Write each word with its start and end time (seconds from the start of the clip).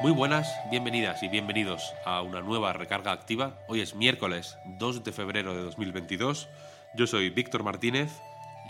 Muy 0.00 0.12
buenas, 0.12 0.48
bienvenidas 0.70 1.24
y 1.24 1.28
bienvenidos 1.28 1.92
a 2.04 2.22
una 2.22 2.40
nueva 2.40 2.72
recarga 2.72 3.10
activa. 3.10 3.54
Hoy 3.66 3.80
es 3.80 3.96
miércoles 3.96 4.56
2 4.78 5.02
de 5.02 5.10
febrero 5.10 5.54
de 5.54 5.62
2022. 5.62 6.48
Yo 6.94 7.06
soy 7.08 7.30
Víctor 7.30 7.64
Martínez 7.64 8.12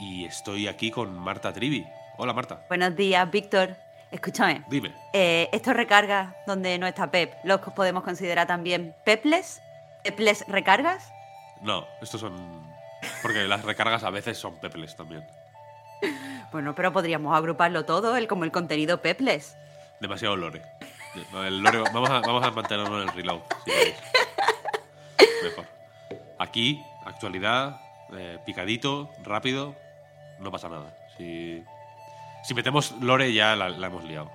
y 0.01 0.25
estoy 0.25 0.69
aquí 0.69 0.91
con 0.91 1.13
Marta 1.19 1.53
Trivi. 1.53 1.87
Hola 2.17 2.33
Marta, 2.33 2.65
Buenos 2.69 2.97
días, 2.97 3.31
Víctor. 3.31 3.77
Escúchame. 4.11 4.65
dime. 4.71 4.95
Eh, 5.13 5.51
estos 5.53 5.75
recargas 5.77 6.35
donde 6.47 6.79
no 6.79 6.87
está 6.87 7.11
Pep, 7.11 7.35
¿los 7.45 7.61
podemos 7.61 8.05
considerar 8.05 8.47
también 8.47 8.95
Peples? 9.05 9.61
¿Peples 10.03 10.47
recargas? 10.49 11.13
No, 11.61 11.87
estos 12.01 12.23
son... 12.23 12.67
Porque 13.21 13.47
las 13.47 13.67
recargas 13.67 14.03
a 14.03 14.11
veces 14.11 14.39
son 14.39 14.59
peples 14.61 14.97
también. 14.97 15.25
Bueno, 16.51 16.75
pero 16.75 16.95
podríamos 16.95 17.37
agruparlo 17.37 17.85
todo, 17.85 18.17
el, 18.17 18.27
como 18.27 18.45
el 18.45 18.51
contenido 18.51 19.03
Peples. 19.03 19.55
Demasiado 20.01 20.35
lore. 20.35 20.63
Vamos, 21.93 22.45
a, 22.45 22.51
mantenerlo 22.51 23.03
en 23.03 23.09
el 23.09 23.15
reload. 23.15 23.41
Mejor. 25.43 25.67
Aquí, 26.39 26.83
actualidad, 27.05 27.81
eh, 28.17 28.39
picadito, 28.45 29.11
rápido, 29.23 29.75
no 30.39 30.51
pasa 30.51 30.69
nada. 30.69 30.97
Si, 31.17 31.65
metemos 32.55 32.93
lore 33.01 33.33
ya 33.33 33.57
la, 33.57 33.69
hemos 33.87 34.05
liado. 34.05 34.31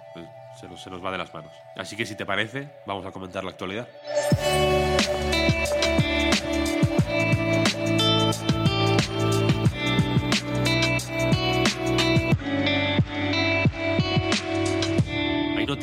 Nos, 0.69 0.81
se 0.81 0.89
nos 0.89 1.03
va 1.03 1.11
de 1.11 1.17
las 1.17 1.33
manos. 1.33 1.51
Así 1.75 1.95
que 1.95 2.05
si 2.05 2.15
te 2.15 2.25
parece, 2.25 2.69
vamos 2.85 3.05
a 3.05 3.11
comentar 3.11 3.43
la 3.43 3.51
actualidad. 3.51 3.87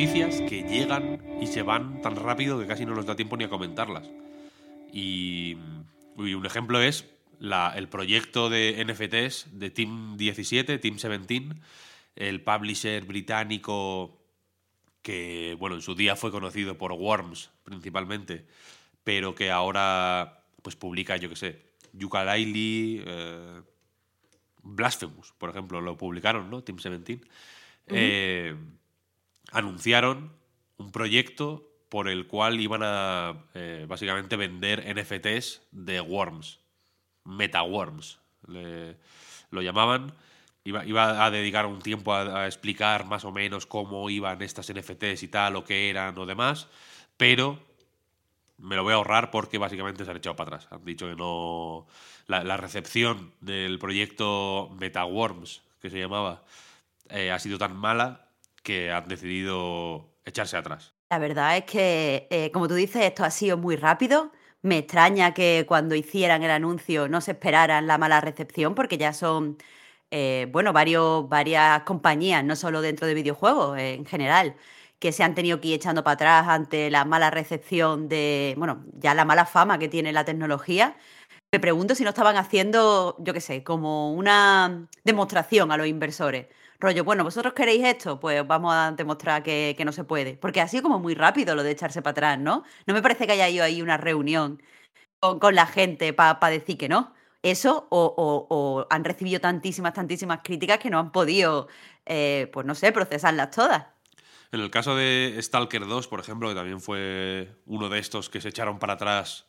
Noticias 0.01 0.41
que 0.49 0.63
llegan 0.63 1.21
y 1.43 1.47
se 1.47 1.61
van 1.61 2.01
tan 2.01 2.17
rápido 2.17 2.59
que 2.59 2.67
casi 2.67 2.87
no 2.87 2.95
nos 2.95 3.05
da 3.05 3.17
tiempo 3.17 3.37
ni 3.37 3.45
a 3.45 3.51
comentarlas. 3.51 4.09
Y, 4.95 5.59
uy, 6.17 6.33
un 6.33 6.47
ejemplo 6.47 6.81
es 6.81 7.05
la- 7.39 7.75
el 7.77 7.87
proyecto 7.89 8.49
de 8.49 8.81
NFTs 8.81 9.59
de 9.59 9.69
Team 9.69 10.17
17, 10.17 10.79
Team 10.79 10.97
17, 10.97 11.55
el 12.17 12.41
publisher 12.41 13.05
británico 13.05 14.19
que, 15.03 15.55
bueno, 15.59 15.77
en 15.77 15.83
su 15.83 15.95
día 15.95 16.17
fue 16.17 16.31
conocido 16.31 16.79
por 16.79 16.93
Worms 16.93 17.51
principalmente, 17.63 18.47
pero 19.05 19.35
que 19.35 19.51
ahora 19.51 20.45
pues 20.63 20.77
publica, 20.77 21.19
yo 21.19 21.29
que 21.29 21.37
sé, 21.37 21.61
Yooka-Laylee, 21.93 23.03
eh, 23.07 23.61
Blasphemous, 24.63 25.35
por 25.37 25.51
ejemplo, 25.51 25.83
lo 25.83 25.99
publicaron, 25.99 26.49
¿no? 26.51 26.63
Team 26.63 26.79
17. 26.79 27.21
Eh, 27.89 28.55
anunciaron 29.53 30.33
un 30.77 30.93
proyecto 30.93 31.71
por 31.89 32.09
el 32.09 32.27
cual 32.27 32.61
iban 32.61 32.83
a 32.85 33.45
eh, 33.55 33.85
básicamente 33.89 34.37
vender 34.37 34.85
NFTs 34.97 35.63
de 35.73 36.01
Worms, 36.01 36.61
MetaWorms, 37.25 38.21
lo 38.47 39.63
llamaban. 39.63 40.15
Iba, 40.63 41.25
a 41.25 41.31
dedicar 41.31 41.67
un 41.67 41.81
tiempo 41.81 42.15
a, 42.15 42.47
explicar 42.47 43.07
más 43.07 43.25
o 43.25 43.33
menos 43.33 43.67
cómo 43.67 44.09
iban 44.09 44.41
estas 44.43 44.73
NFTs 44.73 45.23
y 45.23 45.29
tal, 45.29 45.57
o 45.57 45.65
qué 45.65 45.91
eran 45.91 46.17
o 46.19 46.27
demás, 46.27 46.69
pero 47.17 47.59
me 48.59 48.77
lo 48.77 48.85
voy 48.85 48.93
a 48.93 48.97
ahorrar 48.97 49.31
porque 49.31 49.59
básicamente 49.59 50.05
se 50.05 50.11
han 50.11 50.19
echado 50.19 50.37
para 50.37 50.57
atrás. 50.57 50.69
Han 50.71 50.85
dicho 50.85 51.09
que 51.09 51.17
no. 51.17 51.87
La, 52.27 52.45
la 52.45 52.57
recepción 52.57 53.33
del 53.41 53.79
proyecto 53.79 54.71
MetaWorms, 54.79 55.63
que 55.81 55.91
se 55.91 55.99
llamaba, 55.99 56.45
eh, 57.09 57.33
ha 57.33 57.39
sido 57.39 57.59
tan 57.59 57.75
mala 57.75 58.30
que 58.63 58.91
han 58.93 59.09
decidido 59.09 60.15
echarse 60.25 60.57
atrás. 60.57 60.95
La 61.11 61.19
verdad 61.19 61.57
es 61.57 61.65
que, 61.65 62.29
eh, 62.31 62.51
como 62.53 62.69
tú 62.69 62.75
dices, 62.75 63.03
esto 63.03 63.25
ha 63.25 63.31
sido 63.31 63.57
muy 63.57 63.77
rápido. 63.77 64.33
Me 64.63 64.79
extraña 64.79 65.35
que 65.35 65.65
cuando 65.67 65.95
hicieran 65.95 66.43
el 66.43 66.51
anuncio 66.51 67.09
no 67.09 67.21
se 67.21 67.33
esperaran 67.33 67.87
la 67.87 67.99
mala 67.99 68.21
recepción, 68.21 68.75
porque 68.75 68.99
ya 68.99 69.13
son, 69.13 69.57
eh, 70.11 70.47
bueno, 70.53 70.73
varias 70.73 71.83
compañías, 71.85 72.45
no 72.45 72.55
solo 72.57 72.81
dentro 72.81 73.07
de 73.07 73.15
videojuegos, 73.15 73.79
eh, 73.79 73.95
en 73.95 74.07
general, 74.07 74.55
que 74.99 75.13
se 75.13 75.25
han 75.25 75.35
tenido 75.35 75.61
que 75.61 75.69
ir 75.69 75.75
echando 75.75 76.05
para 76.05 76.15
atrás 76.15 76.49
ante 76.49 76.91
la 76.91 77.05
mala 77.05 77.31
recepción 77.31 78.09
de, 78.09 78.55
bueno, 78.59 78.85
ya 78.93 79.15
la 79.15 79.25
mala 79.25 79.47
fama 79.47 79.79
que 79.79 79.89
tiene 79.89 80.13
la 80.13 80.25
tecnología. 80.25 80.97
Me 81.53 81.59
pregunto 81.59 81.95
si 81.95 82.05
no 82.05 82.11
estaban 82.11 82.37
haciendo, 82.37 83.17
yo 83.19 83.33
qué 83.33 83.41
sé, 83.41 83.65
como 83.65 84.13
una 84.13 84.89
demostración 85.05 85.73
a 85.73 85.77
los 85.77 85.87
inversores. 85.89 86.47
Rollo, 86.81 87.05
bueno, 87.05 87.25
vosotros 87.25 87.53
queréis 87.53 87.85
esto, 87.85 88.19
pues 88.19 88.47
vamos 88.47 88.73
a 88.75 88.93
demostrar 88.93 89.43
que, 89.43 89.75
que 89.77 89.85
no 89.85 89.93
se 89.93 90.05
puede. 90.05 90.35
Porque 90.37 90.61
ha 90.63 90.69
sido 90.69 90.83
como 90.85 90.99
muy 90.99 91.15
rápido 91.15 91.55
lo 91.55 91.63
de 91.63 91.73
echarse 91.73 92.01
para 92.01 92.13
atrás, 92.13 92.39
¿no? 92.39 92.65
No 92.87 92.95
me 92.95 93.03
parece 93.03 93.27
que 93.27 93.33
haya 93.33 93.49
ido 93.51 93.65
ahí 93.65 93.83
una 93.83 93.99
reunión 93.99 94.63
con, 95.21 95.39
con 95.41 95.55
la 95.55 95.67
gente 95.67 96.13
para 96.15 96.39
decir 96.51 96.79
que 96.79 96.89
no. 96.89 97.15
Eso, 97.43 97.87
o, 97.91 98.15
o- 98.17 98.47
o 98.55 98.87
han 98.91 99.05
recibido 99.05 99.41
tantísimas, 99.41 99.95
tantísimas 99.95 100.41
críticas 100.45 100.79
que 100.79 100.91
no 100.91 100.99
han 100.99 101.13
podido, 101.13 101.69
eh, 102.07 102.51
pues 102.53 102.67
no 102.67 102.75
sé, 102.75 102.93
procesarlas 102.93 103.51
todas. 103.51 103.87
En 104.53 104.61
el 104.61 104.71
caso 104.71 104.97
de 104.97 105.37
Stalker 105.41 105.87
2, 105.87 106.09
por 106.09 106.21
ejemplo, 106.21 106.49
que 106.49 106.55
también 106.55 106.81
fue 106.81 107.51
uno 107.67 107.89
de 107.89 107.99
estos 107.99 108.31
que 108.31 108.41
se 108.41 108.49
echaron 108.51 108.79
para 108.79 108.95
atrás 108.95 109.47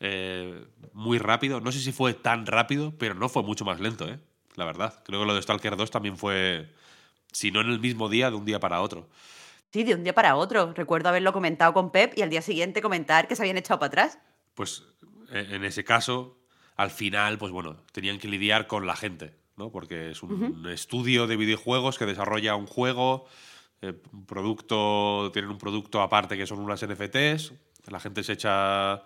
eh, 0.00 0.66
muy 0.92 1.18
rápido. 1.18 1.60
No 1.60 1.72
sé 1.72 1.80
si 1.80 1.92
fue 1.92 2.14
tan 2.14 2.46
rápido, 2.46 2.94
pero 2.98 3.14
no 3.14 3.28
fue 3.28 3.42
mucho 3.42 3.64
más 3.64 3.80
lento, 3.80 4.08
¿eh? 4.08 4.18
La 4.60 4.66
verdad. 4.66 5.02
Creo 5.06 5.20
que 5.20 5.26
lo 5.26 5.34
de 5.34 5.40
Stalker 5.40 5.74
2 5.74 5.90
también 5.90 6.18
fue, 6.18 6.68
si 7.32 7.50
no 7.50 7.62
en 7.62 7.70
el 7.70 7.80
mismo 7.80 8.10
día, 8.10 8.28
de 8.28 8.36
un 8.36 8.44
día 8.44 8.60
para 8.60 8.82
otro. 8.82 9.08
Sí, 9.72 9.84
de 9.84 9.94
un 9.94 10.04
día 10.04 10.14
para 10.14 10.36
otro. 10.36 10.74
Recuerdo 10.74 11.08
haberlo 11.08 11.32
comentado 11.32 11.72
con 11.72 11.90
Pep 11.90 12.12
y 12.14 12.20
al 12.20 12.28
día 12.28 12.42
siguiente 12.42 12.82
comentar 12.82 13.26
que 13.26 13.36
se 13.36 13.42
habían 13.42 13.56
echado 13.56 13.80
para 13.80 13.88
atrás. 13.88 14.18
Pues 14.52 14.84
eh, 15.32 15.46
en 15.52 15.64
ese 15.64 15.82
caso, 15.82 16.36
al 16.76 16.90
final, 16.90 17.38
pues 17.38 17.50
bueno, 17.52 17.78
tenían 17.92 18.18
que 18.18 18.28
lidiar 18.28 18.66
con 18.66 18.86
la 18.86 18.96
gente, 18.96 19.34
¿no? 19.56 19.72
Porque 19.72 20.10
es 20.10 20.22
un 20.22 20.68
estudio 20.68 21.26
de 21.26 21.38
videojuegos 21.38 21.96
que 21.96 22.04
desarrolla 22.04 22.54
un 22.54 22.66
juego, 22.66 23.24
eh, 23.80 23.94
un 24.12 24.26
producto, 24.26 25.30
tienen 25.32 25.50
un 25.50 25.56
producto 25.56 26.02
aparte 26.02 26.36
que 26.36 26.46
son 26.46 26.58
unas 26.58 26.84
NFTs, 26.86 27.54
la 27.86 27.98
gente 27.98 28.22
se 28.22 28.34
echa, 28.34 29.04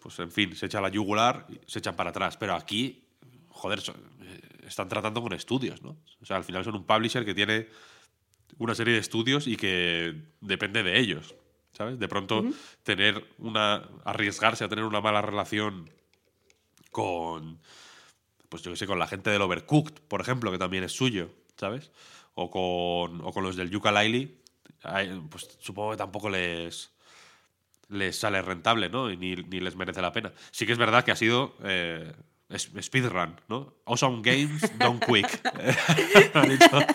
pues 0.00 0.18
en 0.18 0.32
fin, 0.32 0.56
se 0.56 0.66
echa 0.66 0.80
la 0.80 0.88
yugular 0.88 1.46
se 1.68 1.78
echan 1.78 1.94
para 1.94 2.10
atrás. 2.10 2.36
Pero 2.36 2.56
aquí, 2.56 3.04
joder, 3.48 3.78
eh, 3.78 4.40
están 4.62 4.88
tratando 4.88 5.22
con 5.22 5.32
estudios, 5.32 5.82
¿no? 5.82 5.96
O 6.20 6.26
sea, 6.26 6.36
al 6.36 6.44
final 6.44 6.64
son 6.64 6.76
un 6.76 6.84
publisher 6.84 7.24
que 7.24 7.34
tiene 7.34 7.68
una 8.58 8.74
serie 8.74 8.94
de 8.94 9.00
estudios 9.00 9.46
y 9.46 9.56
que 9.56 10.14
depende 10.40 10.82
de 10.82 10.98
ellos, 10.98 11.34
¿sabes? 11.72 11.98
De 11.98 12.08
pronto 12.08 12.44
tener 12.82 13.26
una 13.38 13.88
arriesgarse 14.04 14.64
a 14.64 14.68
tener 14.68 14.84
una 14.84 15.00
mala 15.00 15.22
relación 15.22 15.90
con 16.90 17.60
pues 18.48 18.62
yo 18.62 18.70
que 18.70 18.76
sé, 18.76 18.86
con 18.86 18.98
la 18.98 19.06
gente 19.06 19.30
del 19.30 19.40
Overcooked, 19.40 20.02
por 20.08 20.20
ejemplo, 20.20 20.52
que 20.52 20.58
también 20.58 20.84
es 20.84 20.92
suyo, 20.92 21.30
¿sabes? 21.56 21.90
O 22.34 22.50
con, 22.50 23.22
o 23.22 23.32
con 23.32 23.42
los 23.42 23.56
del 23.56 23.70
ay, 24.82 25.22
pues 25.30 25.56
supongo 25.58 25.92
que 25.92 25.96
tampoco 25.96 26.28
les 26.28 26.92
les 27.88 28.18
sale 28.18 28.40
rentable, 28.42 28.88
¿no? 28.88 29.10
Y 29.10 29.16
ni, 29.16 29.36
ni 29.36 29.60
les 29.60 29.76
merece 29.76 30.02
la 30.02 30.12
pena. 30.12 30.32
Sí 30.50 30.66
que 30.66 30.72
es 30.72 30.78
verdad 30.78 31.04
que 31.04 31.12
ha 31.12 31.16
sido 31.16 31.56
eh, 31.62 32.12
speedrun, 32.58 33.40
¿no? 33.48 33.74
Awesome 33.86 34.20
Games, 34.22 34.76
Don't 34.78 35.04
Quick. 35.04 35.40
han, 36.34 36.50
hecho- 36.52 36.86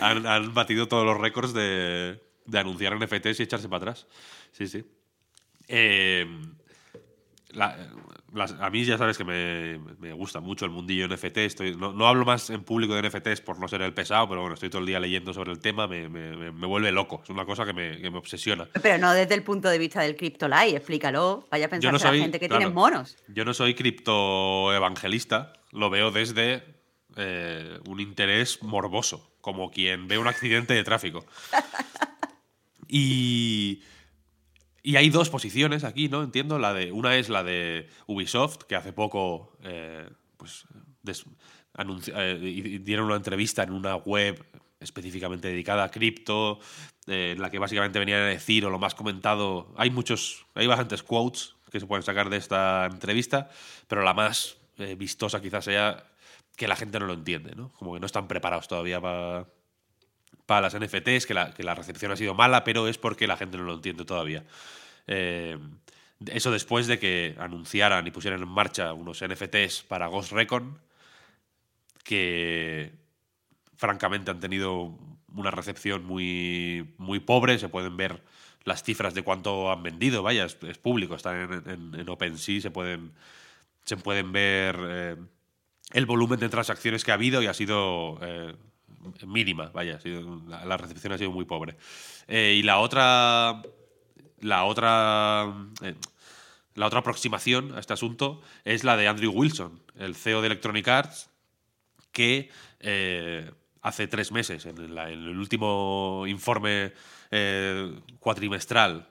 han- 0.00 0.26
han 0.26 0.54
batido 0.54 0.88
todos 0.88 1.04
los 1.04 1.18
récords 1.18 1.52
de, 1.54 2.20
de 2.46 2.58
anunciar 2.58 2.96
NFTs 2.98 3.40
y 3.40 3.42
echarse 3.44 3.68
para 3.68 3.78
atrás. 3.90 4.06
Sí, 4.52 4.66
sí. 4.68 4.84
Eh, 5.68 6.26
a 7.56 8.70
mí 8.70 8.84
ya 8.84 8.98
sabes 8.98 9.16
que 9.16 9.24
me, 9.24 10.12
gusta 10.12 10.40
mucho 10.40 10.64
el 10.64 10.70
mundillo 10.70 11.08
NFT. 11.08 11.38
Estoy, 11.38 11.76
no, 11.76 12.06
hablo 12.06 12.24
más 12.24 12.50
en 12.50 12.62
público 12.62 12.94
de 12.94 13.08
NFTs 13.08 13.40
por 13.40 13.58
no 13.58 13.68
ser 13.68 13.82
el 13.82 13.94
pesado, 13.94 14.28
pero 14.28 14.42
bueno, 14.42 14.54
estoy 14.54 14.68
todo 14.68 14.80
el 14.80 14.86
día 14.86 15.00
leyendo 15.00 15.32
sobre 15.32 15.52
el 15.52 15.60
tema, 15.60 15.86
me, 15.86 16.50
vuelve 16.66 16.92
loco. 16.92 17.20
Es 17.22 17.30
una 17.30 17.46
cosa 17.46 17.64
que 17.64 17.72
me, 17.72 18.08
obsesiona. 18.16 18.68
Pero 18.82 18.98
no 18.98 19.12
desde 19.12 19.34
el 19.34 19.42
punto 19.42 19.68
de 19.68 19.78
vista 19.78 20.02
del 20.02 20.16
CryptoLife, 20.16 20.76
explícalo. 20.76 21.46
Vaya 21.50 21.66
a 21.66 21.68
pensar 21.68 21.92
la 21.92 22.12
gente 22.12 22.38
que 22.38 22.48
tiene 22.48 22.68
monos. 22.68 23.16
Yo 23.28 23.44
no 23.44 23.54
soy 23.54 23.74
criptoevangelista, 23.74 25.52
lo 25.72 25.88
veo 25.90 26.10
desde 26.10 26.62
eh, 27.16 27.78
un 27.86 28.00
interés 28.00 28.62
morboso, 28.62 29.32
como 29.40 29.70
quien 29.70 30.06
ve 30.06 30.18
un 30.18 30.28
accidente 30.28 30.74
de 30.74 30.84
tráfico. 30.84 31.24
y. 32.88 33.82
Y 34.88 34.96
hay 34.96 35.10
dos 35.10 35.28
posiciones 35.28 35.84
aquí, 35.84 36.08
¿no? 36.08 36.22
Entiendo. 36.22 36.58
La 36.58 36.72
de, 36.72 36.92
una 36.92 37.14
es 37.16 37.28
la 37.28 37.44
de 37.44 37.90
Ubisoft, 38.06 38.62
que 38.66 38.74
hace 38.74 38.94
poco 38.94 39.52
eh, 39.62 40.08
pues, 40.38 40.64
eh, 41.04 42.80
dieron 42.82 43.04
una 43.04 43.16
entrevista 43.16 43.62
en 43.64 43.72
una 43.72 43.96
web 43.96 44.42
específicamente 44.80 45.48
dedicada 45.48 45.84
a 45.84 45.90
cripto, 45.90 46.58
eh, 47.06 47.34
en 47.36 47.42
la 47.42 47.50
que 47.50 47.58
básicamente 47.58 47.98
venían 47.98 48.22
a 48.22 48.28
decir, 48.28 48.64
o 48.64 48.70
lo 48.70 48.78
más 48.78 48.94
comentado, 48.94 49.74
hay 49.76 49.90
muchos, 49.90 50.46
hay 50.54 50.66
bastantes 50.66 51.02
quotes 51.02 51.54
que 51.70 51.80
se 51.80 51.86
pueden 51.86 52.02
sacar 52.02 52.30
de 52.30 52.38
esta 52.38 52.86
entrevista, 52.86 53.50
pero 53.88 54.02
la 54.02 54.14
más 54.14 54.56
vistosa 54.96 55.42
quizás 55.42 55.66
sea 55.66 56.02
que 56.56 56.66
la 56.66 56.76
gente 56.76 56.98
no 56.98 57.04
lo 57.04 57.12
entiende, 57.12 57.54
¿no? 57.54 57.74
Como 57.74 57.92
que 57.92 58.00
no 58.00 58.06
están 58.06 58.26
preparados 58.26 58.68
todavía 58.68 59.02
para 59.02 59.48
para 60.48 60.62
las 60.62 60.74
NFTs, 60.74 61.26
que 61.26 61.34
la, 61.34 61.52
que 61.52 61.62
la, 61.62 61.74
recepción 61.74 62.10
ha 62.10 62.16
sido 62.16 62.32
mala, 62.32 62.64
pero 62.64 62.88
es 62.88 62.96
porque 62.96 63.26
la 63.26 63.36
gente 63.36 63.58
no 63.58 63.64
lo 63.64 63.74
entiende 63.74 64.06
todavía. 64.06 64.44
Eh, 65.06 65.58
eso 66.24 66.50
después 66.50 66.86
de 66.86 66.98
que 66.98 67.36
anunciaran 67.38 68.06
y 68.06 68.10
pusieran 68.10 68.40
en 68.40 68.48
marcha 68.48 68.94
unos 68.94 69.22
NFTs 69.22 69.82
para 69.82 70.06
Ghost 70.06 70.32
Recon, 70.32 70.78
que 72.02 72.92
francamente 73.76 74.30
han 74.30 74.40
tenido 74.40 74.98
una 75.34 75.50
recepción 75.50 76.06
muy, 76.06 76.94
muy 76.96 77.20
pobre. 77.20 77.58
Se 77.58 77.68
pueden 77.68 77.98
ver 77.98 78.22
las 78.64 78.82
cifras 78.82 79.12
de 79.12 79.22
cuánto 79.22 79.70
han 79.70 79.82
vendido, 79.82 80.22
vaya, 80.22 80.46
es, 80.46 80.78
público, 80.78 81.14
están 81.14 81.62
en, 81.66 81.94
en, 81.94 82.08
OpenSea, 82.08 82.62
se 82.62 82.70
pueden, 82.70 83.12
se 83.84 83.98
pueden 83.98 84.32
ver 84.32 84.78
eh, 84.80 85.16
el 85.92 86.06
volumen 86.06 86.40
de 86.40 86.48
transacciones 86.48 87.04
que 87.04 87.10
ha 87.10 87.14
habido 87.14 87.42
y 87.42 87.48
ha 87.48 87.54
sido 87.54 88.18
eh, 88.22 88.56
mínima, 89.26 89.70
vaya, 89.74 89.98
la, 90.46 90.76
recepción 90.76 91.12
ha 91.12 91.18
sido 91.18 91.30
muy 91.30 91.44
pobre. 91.44 91.76
y 92.28 92.62
la 92.62 92.78
otra 92.78 93.62
la 94.40 94.64
otra. 94.64 95.54
Eh, 95.82 95.94
la 96.74 96.86
otra 96.86 97.00
aproximación 97.00 97.74
a 97.74 97.80
este 97.80 97.92
asunto 97.92 98.40
es 98.64 98.84
la 98.84 98.96
de 98.96 99.08
Andrew 99.08 99.32
Wilson, 99.32 99.82
el 99.98 100.14
CEO 100.14 100.40
de 100.40 100.46
Electronic 100.46 100.86
Arts, 100.86 101.28
que 102.12 102.50
eh, 102.78 103.50
hace 103.82 104.06
tres 104.06 104.30
meses, 104.30 104.64
en, 104.64 104.78
el 104.78 105.38
último 105.38 106.24
informe 106.28 106.92
eh, 107.32 107.98
cuatrimestral, 108.20 109.08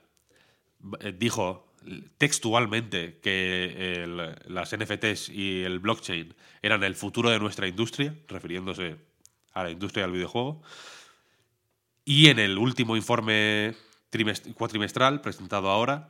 dijo 1.18 1.74
textualmente 2.16 3.18
que 3.22 4.34
las 4.46 4.74
NFTs 4.74 5.28
y 5.28 5.62
el 5.62 5.78
blockchain 5.78 6.34
eran 6.62 6.82
el 6.84 6.94
futuro 6.94 7.28
de 7.28 7.38
nuestra 7.38 7.68
industria, 7.68 8.14
refiriéndose 8.28 8.96
a 9.58 9.64
la 9.64 9.70
industria 9.70 10.04
del 10.04 10.12
videojuego. 10.12 10.62
Y 12.04 12.28
en 12.28 12.38
el 12.38 12.56
último 12.56 12.96
informe 12.96 13.74
cuatrimestral 14.54 15.20
presentado 15.20 15.68
ahora 15.68 16.08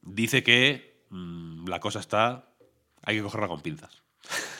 dice 0.00 0.42
que 0.42 1.04
mm, 1.10 1.68
la 1.68 1.80
cosa 1.80 2.00
está. 2.00 2.48
Hay 3.04 3.16
que 3.16 3.22
cogerla 3.22 3.48
con 3.48 3.60
pinzas. 3.60 4.02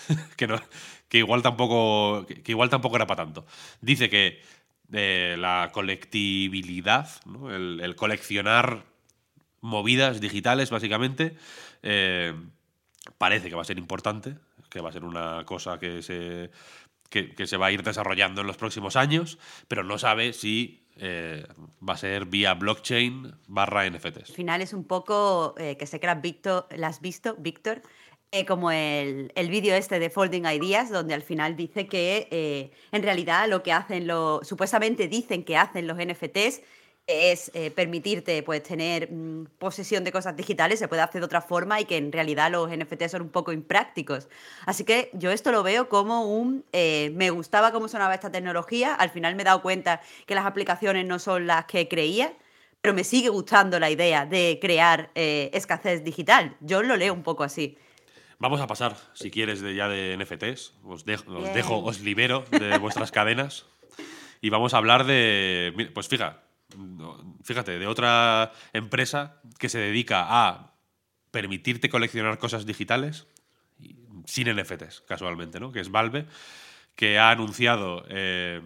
que, 0.37 0.47
no, 0.47 0.61
que, 1.09 1.19
igual 1.19 1.43
tampoco, 1.43 2.27
que, 2.27 2.53
igual 2.53 2.71
tampoco 2.71 2.97
era 2.97 3.07
para 3.07 3.25
tanto. 3.25 3.47
Dice 3.81 4.11
que 4.11 4.43
eh, 4.93 5.37
la 5.39 5.71
colectividad, 5.73 7.09
el, 7.51 7.95
coleccionar 7.97 8.85
movidas 9.61 10.21
digitales, 10.21 10.71
básicamente, 10.71 11.37
eh, 11.83 12.35
parece 13.17 13.49
que 13.49 13.55
va 13.55 13.63
a 13.63 13.65
ser 13.65 13.79
importante, 13.79 14.37
que 14.69 14.81
va 14.81 14.91
a 14.91 14.93
ser 14.93 15.05
una 15.05 15.45
cosa 15.45 15.79
que 15.79 16.03
se, 16.03 16.51
que 17.13 17.47
se 17.47 17.57
va 17.57 17.67
a 17.67 17.73
ir 17.73 17.83
desarrollando 17.83 18.41
en 18.41 18.47
los 18.47 18.57
próximos 18.57 18.97
años, 18.97 19.39
pero 19.69 19.85
no 19.85 19.99
sabe 19.99 20.33
si 20.33 20.83
eh, 20.97 21.45
va 21.89 21.95
a 21.95 21.97
ser 21.97 22.27
vía 22.27 22.53
blockchain 22.55 23.33
barra 23.49 23.89
NFTs. 23.89 24.31
Al 24.31 24.37
final 24.37 24.61
es 24.61 24.73
un 24.75 24.85
poco, 24.85 25.55
eh, 25.59 25.77
que 25.79 25.87
sé 25.87 26.01
que 26.01 26.07
lo 26.07 26.87
has 26.87 27.01
visto, 27.01 27.37
Víctor, 27.39 27.81
eh, 28.31 28.45
como 28.45 28.71
el, 28.71 29.33
el 29.35 29.49
vídeo 29.49 29.75
este 29.75 29.99
de 29.99 30.11
Folding 30.11 30.45
Ideas, 30.45 30.91
donde 30.91 31.15
al 31.15 31.23
final 31.23 31.57
dice 31.57 31.87
que 31.87 32.73
en 32.93 33.03
realidad 33.03 33.49
lo 33.49 33.63
que 33.63 33.73
hacen 33.73 34.07
los, 34.07 34.47
supuestamente 34.47 35.09
dicen 35.09 35.45
que 35.45 35.57
hacen 35.57 35.87
los 35.87 35.97
NFTs 35.97 36.61
es 37.07 37.51
eh, 37.55 37.71
permitirte 37.71 38.43
pues, 38.43 38.63
tener 38.63 39.11
mm, 39.11 39.47
posesión 39.59 40.05
de 40.05 40.13
cosas 40.13 40.37
digitales, 40.37 40.79
se 40.79 40.89
puede 40.89 41.03
hacer 41.03 41.21
de 41.21 41.27
otra 41.27 41.41
forma 41.41 41.81
y 41.81 41.85
que 41.85 41.97
en 41.97 42.13
realidad 42.13 42.51
los 42.51 42.71
NFT 42.71 43.09
son 43.09 43.23
un 43.23 43.31
poco 43.31 43.53
imprácticos. 43.53 44.29
Así 44.67 44.85
que 44.85 45.11
yo 45.13 45.31
esto 45.31 45.53
lo 45.53 45.63
veo 45.63 45.89
como 45.89 46.27
un... 46.27 46.65
Eh, 46.73 47.13
me 47.15 47.31
gustaba 47.31 47.73
cómo 47.73 47.89
sonaba 47.89 48.15
esta 48.15 48.31
tecnología, 48.31 48.95
al 48.95 49.11
final 49.11 49.35
me 49.35 49.43
he 49.43 49.45
dado 49.45 49.63
cuenta 49.63 50.01
que 50.27 50.35
las 50.35 50.47
aplicaciones 50.47 51.07
no 51.07 51.19
son 51.19 51.47
las 51.47 51.65
que 51.67 51.89
creía, 51.89 52.33
pero 52.81 52.95
me 52.95 53.05
sigue 53.05 53.29
gustando 53.29 53.79
la 53.79 53.91
idea 53.91 54.27
de 54.27 54.59
crear 54.61 55.11
eh, 55.15 55.51
escasez 55.53 56.03
digital. 56.05 56.57
Yo 56.61 56.83
lo 56.83 56.97
leo 56.97 57.13
un 57.13 57.23
poco 57.23 57.45
así. 57.45 57.79
Vamos 58.39 58.61
a 58.61 58.67
pasar, 58.67 58.97
si 59.13 59.31
quieres, 59.31 59.61
de 59.61 59.77
ya 59.77 59.89
de 59.89 60.17
NFTs. 60.17 60.75
Os 60.85 61.05
dejo, 61.05 61.33
os, 61.33 61.55
dejo, 61.55 61.79
os 61.79 62.01
libero 62.01 62.45
de 62.51 62.77
vuestras 62.79 63.13
cadenas. 63.13 63.67
Y 64.41 64.51
vamos 64.51 64.75
a 64.75 64.79
hablar 64.79 65.05
de. 65.07 65.91
Pues 65.95 66.09
fíjate, 66.09 66.41
fíjate, 67.43 67.79
de 67.79 67.87
otra 67.87 68.53
empresa 68.73 69.41
que 69.59 69.69
se 69.69 69.79
dedica 69.79 70.27
a 70.29 70.73
permitirte 71.31 71.89
coleccionar 71.89 72.39
cosas 72.39 72.67
digitales 72.67 73.27
sin 74.27 74.55
NFTs, 74.55 75.03
casualmente, 75.07 75.59
¿no? 75.59 75.73
Que 75.73 75.81
es 75.81 75.91
Valve, 75.91 76.27
que 76.95 77.19
ha 77.19 77.31
anunciado 77.31 78.05
eh, 78.09 78.61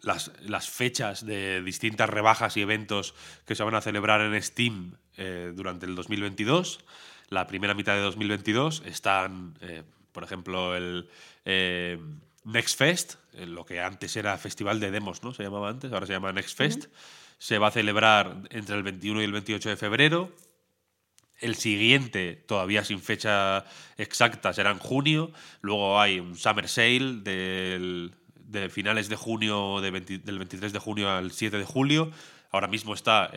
las, 0.00 0.70
fechas 0.70 1.26
de 1.26 1.62
distintas 1.62 2.08
rebajas 2.08 2.56
y 2.56 2.62
eventos 2.62 3.14
que 3.46 3.54
se 3.54 3.62
van 3.62 3.74
a 3.74 3.80
celebrar 3.80 4.20
en 4.20 4.40
Steam 4.42 4.96
eh, 5.16 5.52
durante 5.54 5.86
el 5.86 5.94
2022. 5.94 6.84
La 7.30 7.46
primera 7.46 7.74
mitad 7.74 7.94
de 7.94 8.00
2022 8.00 8.82
están, 8.86 9.58
eh, 9.60 9.82
por 10.12 10.22
ejemplo, 10.22 10.76
el 10.76 11.08
Next 12.44 12.78
Fest, 12.78 13.14
lo 13.32 13.64
que 13.64 13.80
antes 13.80 14.16
era 14.16 14.36
Festival 14.38 14.78
de 14.80 14.90
Demos, 14.90 15.22
¿no? 15.22 15.32
Se 15.32 15.42
llamaba 15.42 15.70
antes, 15.70 15.92
ahora 15.92 16.06
se 16.06 16.12
llama 16.12 16.32
Next 16.32 16.56
Fest. 16.56 16.86
Se 17.38 17.58
va 17.58 17.68
a 17.68 17.70
celebrar 17.70 18.36
entre 18.50 18.76
el 18.76 18.82
21 18.82 19.20
y 19.20 19.24
el 19.24 19.32
28 19.32 19.70
de 19.70 19.76
febrero. 19.76 20.32
El 21.40 21.56
siguiente, 21.56 22.36
todavía 22.46 22.84
sin 22.84 23.00
fecha 23.00 23.64
exacta, 23.98 24.52
será 24.52 24.70
en 24.70 24.78
junio. 24.78 25.32
Luego 25.62 26.00
hay 26.00 26.20
un 26.20 26.36
Summer 26.36 26.68
Sale 26.68 27.22
de 27.22 28.68
finales 28.70 29.08
de 29.08 29.16
junio, 29.16 29.80
del 29.80 29.90
23 29.90 30.72
de 30.72 30.78
junio 30.78 31.10
al 31.10 31.32
7 31.32 31.58
de 31.58 31.64
julio. 31.64 32.12
Ahora 32.50 32.68
mismo 32.68 32.94
está 32.94 33.30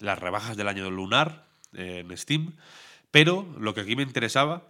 las 0.00 0.18
rebajas 0.18 0.56
del 0.56 0.68
año 0.68 0.90
lunar 0.90 1.46
en 1.74 2.16
Steam. 2.16 2.54
Pero 3.10 3.46
lo 3.58 3.74
que 3.74 3.82
aquí 3.82 3.96
me 3.96 4.02
interesaba 4.02 4.62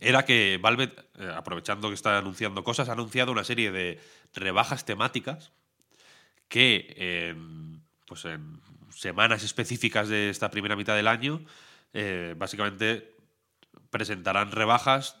era 0.00 0.24
que 0.24 0.58
Valve, 0.60 0.92
eh, 1.18 1.32
aprovechando 1.34 1.88
que 1.88 1.94
está 1.94 2.18
anunciando 2.18 2.64
cosas, 2.64 2.88
ha 2.88 2.92
anunciado 2.92 3.32
una 3.32 3.44
serie 3.44 3.70
de 3.70 4.00
rebajas 4.34 4.84
temáticas 4.84 5.52
que 6.48 6.94
en, 6.96 7.82
pues 8.06 8.24
en 8.24 8.60
semanas 8.90 9.44
específicas 9.44 10.08
de 10.08 10.30
esta 10.30 10.50
primera 10.50 10.74
mitad 10.74 10.96
del 10.96 11.06
año, 11.06 11.44
eh, 11.92 12.34
básicamente 12.36 13.14
presentarán 13.90 14.50
rebajas 14.50 15.16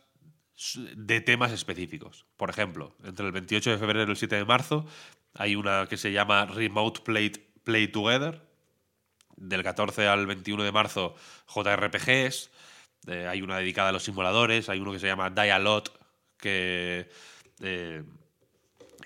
de 0.74 1.20
temas 1.20 1.52
específicos. 1.52 2.26
Por 2.36 2.50
ejemplo, 2.50 2.96
entre 3.04 3.26
el 3.26 3.32
28 3.32 3.70
de 3.70 3.78
febrero 3.78 4.08
y 4.08 4.10
el 4.10 4.16
7 4.16 4.36
de 4.36 4.44
marzo 4.44 4.86
hay 5.34 5.56
una 5.56 5.86
que 5.88 5.96
se 5.96 6.12
llama 6.12 6.46
Remote 6.46 7.00
Play, 7.02 7.30
Play 7.64 7.88
Together. 7.88 8.48
Del 9.36 9.62
14 9.62 10.06
al 10.06 10.26
21 10.26 10.64
de 10.64 10.72
marzo, 10.72 11.14
JRPGs. 11.46 12.50
Eh, 13.06 13.26
hay 13.26 13.42
una 13.42 13.58
dedicada 13.58 13.88
a 13.88 13.92
los 13.92 14.04
simuladores, 14.04 14.68
hay 14.68 14.78
uno 14.78 14.92
que 14.92 14.98
se 14.98 15.06
llama 15.06 15.30
Dialot, 15.30 15.98
que 16.36 17.08
eh, 17.62 18.02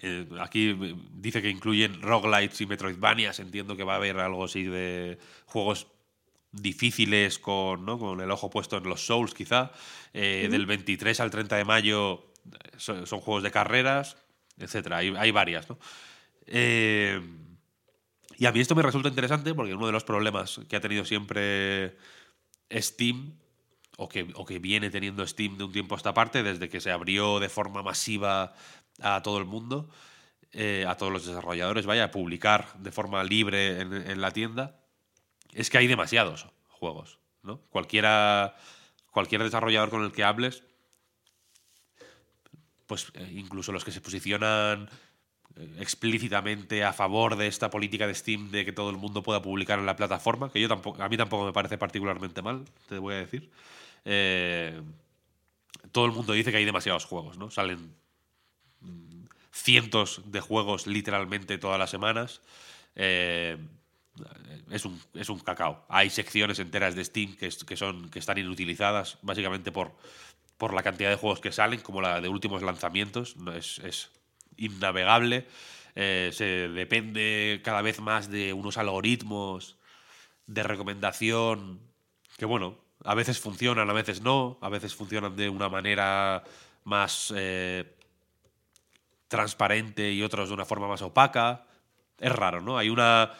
eh, 0.02 0.28
aquí 0.40 0.76
dice 1.12 1.40
que 1.40 1.48
incluyen 1.48 2.02
roguelites 2.02 2.60
y 2.60 2.66
metroidvanias, 2.66 3.38
entiendo 3.38 3.76
que 3.76 3.84
va 3.84 3.94
a 3.94 3.96
haber 3.96 4.18
algo 4.18 4.44
así 4.44 4.64
de 4.64 5.18
juegos 5.46 5.86
difíciles 6.50 7.38
con, 7.38 7.86
con 7.98 8.20
el 8.20 8.30
ojo 8.30 8.50
puesto 8.50 8.78
en 8.78 8.84
los 8.84 9.06
Souls 9.06 9.34
quizá. 9.34 9.72
Del 10.12 10.66
23 10.66 11.18
al 11.20 11.30
30 11.30 11.56
de 11.56 11.64
mayo 11.64 12.32
son, 12.76 13.04
juegos 13.06 13.42
de 13.42 13.50
carreras, 13.50 14.16
etc. 14.58 14.92
Hay, 14.92 15.14
hay 15.16 15.30
varias. 15.32 15.68
¿no? 15.68 15.78
y 16.46 18.46
a 18.46 18.52
mí 18.52 18.60
esto 18.60 18.74
me 18.74 18.82
resulta 18.82 19.08
interesante 19.08 19.54
porque 19.54 19.74
uno 19.74 19.86
de 19.86 19.92
los 19.92 20.04
problemas 20.04 20.60
que 20.68 20.76
ha 20.76 20.80
tenido 20.80 21.04
siempre 21.04 21.96
Steam, 22.70 23.34
o 23.96 24.08
que, 24.08 24.28
o 24.34 24.44
que 24.44 24.58
viene 24.58 24.90
teniendo 24.90 25.26
Steam 25.26 25.56
de 25.56 25.64
un 25.64 25.72
tiempo 25.72 25.94
a 25.94 25.98
esta 25.98 26.14
parte, 26.14 26.42
desde 26.42 26.68
que 26.68 26.80
se 26.80 26.90
abrió 26.90 27.40
de 27.40 27.48
forma 27.48 27.82
masiva 27.82 28.54
a 29.00 29.22
todo 29.22 29.38
el 29.38 29.44
mundo, 29.44 29.88
eh, 30.52 30.84
a 30.88 30.96
todos 30.96 31.12
los 31.12 31.26
desarrolladores, 31.26 31.86
vaya, 31.86 32.04
a 32.04 32.10
publicar 32.10 32.74
de 32.78 32.92
forma 32.92 33.22
libre 33.24 33.80
en, 33.80 33.92
en 33.92 34.20
la 34.20 34.30
tienda, 34.30 34.80
es 35.52 35.70
que 35.70 35.78
hay 35.78 35.86
demasiados 35.86 36.46
juegos. 36.68 37.18
¿no? 37.42 37.60
Cualquiera, 37.70 38.56
cualquier 39.10 39.42
desarrollador 39.42 39.90
con 39.90 40.02
el 40.02 40.12
que 40.12 40.24
hables, 40.24 40.64
pues 42.86 43.12
eh, 43.14 43.30
incluso 43.32 43.72
los 43.72 43.84
que 43.84 43.92
se 43.92 44.00
posicionan 44.00 44.88
explícitamente 45.78 46.84
a 46.84 46.92
favor 46.92 47.36
de 47.36 47.46
esta 47.46 47.70
política 47.70 48.06
de 48.06 48.14
Steam 48.14 48.50
de 48.50 48.64
que 48.64 48.72
todo 48.72 48.90
el 48.90 48.96
mundo 48.96 49.22
pueda 49.22 49.40
publicar 49.40 49.78
en 49.78 49.86
la 49.86 49.96
plataforma, 49.96 50.50
que 50.50 50.60
yo 50.60 50.68
tampoco, 50.68 51.02
a 51.02 51.08
mí 51.08 51.16
tampoco 51.16 51.46
me 51.46 51.52
parece 51.52 51.78
particularmente 51.78 52.42
mal, 52.42 52.64
te 52.88 52.98
voy 52.98 53.14
a 53.14 53.18
decir. 53.18 53.50
Eh, 54.04 54.80
todo 55.92 56.06
el 56.06 56.12
mundo 56.12 56.32
dice 56.32 56.50
que 56.50 56.56
hay 56.56 56.64
demasiados 56.64 57.04
juegos, 57.04 57.38
¿no? 57.38 57.50
Salen 57.50 57.94
mm, 58.80 59.26
cientos 59.52 60.22
de 60.26 60.40
juegos 60.40 60.88
literalmente 60.88 61.56
todas 61.58 61.78
las 61.78 61.90
semanas. 61.90 62.40
Eh, 62.96 63.56
es 64.70 64.84
un, 64.84 65.00
es 65.14 65.28
un 65.28 65.38
cacao. 65.38 65.84
Hay 65.88 66.10
secciones 66.10 66.58
enteras 66.58 66.96
de 66.96 67.04
Steam 67.04 67.36
que, 67.36 67.76
son, 67.76 68.10
que 68.10 68.18
están 68.18 68.38
inutilizadas, 68.38 69.18
básicamente 69.22 69.70
por, 69.70 69.92
por 70.56 70.74
la 70.74 70.82
cantidad 70.82 71.10
de 71.10 71.16
juegos 71.16 71.40
que 71.40 71.52
salen, 71.52 71.80
como 71.80 72.00
la 72.00 72.20
de 72.20 72.28
últimos 72.28 72.62
lanzamientos. 72.62 73.36
Es, 73.56 73.78
es 73.80 74.10
innavegable. 74.56 75.46
Eh, 75.96 76.30
se 76.32 76.68
depende 76.68 77.60
cada 77.62 77.80
vez 77.80 78.00
más 78.00 78.28
de 78.28 78.52
unos 78.52 78.78
algoritmos 78.78 79.76
de 80.46 80.62
recomendación 80.64 81.80
que, 82.36 82.46
bueno, 82.46 82.78
a 83.04 83.14
veces 83.14 83.38
funcionan, 83.38 83.88
a 83.88 83.92
veces 83.92 84.20
no, 84.20 84.58
a 84.60 84.68
veces 84.68 84.94
funcionan 84.94 85.36
de 85.36 85.48
una 85.48 85.68
manera 85.68 86.42
más 86.82 87.32
eh, 87.36 87.96
transparente 89.28 90.12
y 90.12 90.22
otros 90.22 90.48
de 90.48 90.54
una 90.54 90.64
forma 90.64 90.88
más 90.88 91.02
opaca. 91.02 91.66
Es 92.18 92.32
raro, 92.32 92.60
¿no? 92.60 92.76
Hay 92.76 92.88
una 92.88 93.32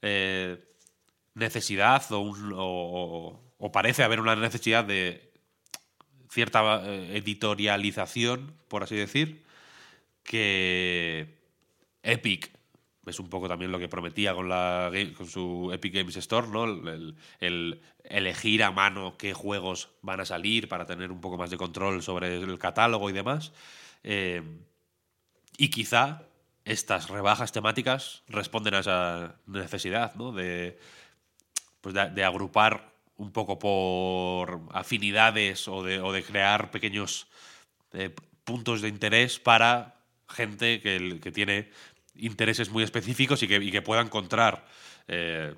eh, 0.00 0.64
necesidad 1.34 2.04
o, 2.12 2.20
un, 2.20 2.52
o, 2.56 3.72
parece 3.72 4.04
haber 4.04 4.20
una 4.20 4.36
necesidad 4.36 4.84
de 4.84 5.32
cierta 6.30 6.84
editorialización, 6.86 8.54
por 8.68 8.82
así 8.84 8.94
decir, 8.94 9.45
que 10.26 11.38
Epic 12.02 12.50
es 13.06 13.20
un 13.20 13.28
poco 13.28 13.48
también 13.48 13.70
lo 13.70 13.78
que 13.78 13.88
prometía 13.88 14.34
con, 14.34 14.48
la, 14.48 14.90
con 15.16 15.28
su 15.28 15.70
Epic 15.72 15.94
Games 15.94 16.16
Store, 16.16 16.48
¿no? 16.48 16.64
El, 16.64 17.16
el, 17.38 17.80
elegir 18.04 18.64
a 18.64 18.72
mano 18.72 19.16
qué 19.16 19.32
juegos 19.32 19.90
van 20.02 20.20
a 20.20 20.24
salir 20.24 20.68
para 20.68 20.86
tener 20.86 21.12
un 21.12 21.20
poco 21.20 21.36
más 21.36 21.50
de 21.50 21.56
control 21.56 22.02
sobre 22.02 22.36
el 22.36 22.58
catálogo 22.58 23.08
y 23.08 23.12
demás. 23.12 23.52
Eh, 24.02 24.42
y 25.56 25.70
quizá 25.70 26.22
estas 26.64 27.08
rebajas 27.08 27.52
temáticas 27.52 28.24
responden 28.28 28.74
a 28.74 28.80
esa 28.80 29.36
necesidad, 29.46 30.14
¿no? 30.16 30.32
De, 30.32 30.78
pues 31.80 31.94
de 31.94 32.24
agrupar 32.24 32.96
un 33.16 33.32
poco 33.32 33.58
por 33.58 34.60
afinidades 34.72 35.68
o 35.68 35.82
de, 35.82 36.00
o 36.00 36.12
de 36.12 36.22
crear 36.22 36.70
pequeños 36.70 37.28
eh, 37.92 38.14
puntos 38.44 38.82
de 38.82 38.88
interés 38.88 39.38
para 39.38 39.95
gente 40.28 40.80
que, 40.80 41.20
que, 41.22 41.32
tiene 41.32 41.70
intereses 42.14 42.70
muy 42.70 42.82
específicos 42.82 43.42
y 43.42 43.48
que, 43.48 43.70
que 43.70 43.82
pueda 43.82 44.00
encontrar, 44.00 44.66
eh, 45.08 45.54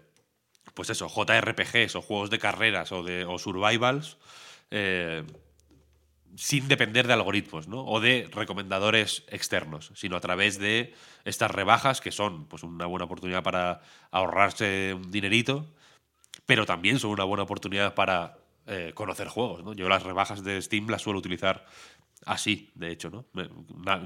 pues 0.75 0.90
eso, 0.90 1.08
JRPGs 1.08 1.96
o 1.96 2.02
juegos 2.02 2.30
de 2.30 2.38
carreras 2.38 2.92
o, 2.92 3.02
de, 3.02 3.25
o 3.25 3.38
survivals. 3.38 4.18
Eh, 4.70 5.25
sin 6.37 6.68
depender 6.68 7.06
de 7.06 7.14
algoritmos 7.14 7.68
¿no? 7.68 7.84
o 7.84 8.00
de 8.00 8.28
recomendadores 8.32 9.25
externos, 9.28 9.90
sino 9.94 10.16
a 10.16 10.20
través 10.20 10.58
de 10.58 10.94
estas 11.25 11.50
rebajas 11.50 12.00
que 12.00 12.12
son 12.12 12.46
pues, 12.46 12.62
una 12.62 12.87
buena 12.87 13.06
oportunidad 13.06 13.42
para 13.42 13.80
ahorrarse 14.10 14.94
un 14.94 15.10
dinerito, 15.10 15.66
pero 16.46 16.66
también 16.66 16.98
son 16.98 17.10
una 17.10 17.25
buena 17.25 17.42
oportunidad 17.42 17.94
para 17.94 18.38
eh, 18.68 18.92
conocer 18.94 19.28
juegos. 19.28 19.64
¿no? 19.64 19.72
Yo 19.72 19.88
las 19.88 20.02
rebajas 20.02 20.44
de 20.44 20.60
Steam 20.60 20.88
las 20.88 21.02
suelo 21.02 21.18
utilizar 21.18 21.64
así, 22.26 22.70
de 22.75 22.90
hecho, 22.90 23.10
¿no? 23.10 23.25